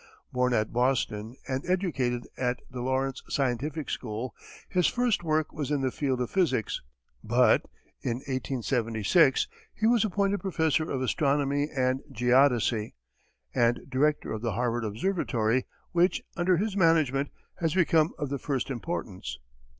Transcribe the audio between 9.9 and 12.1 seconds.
appointed professor of astronomy and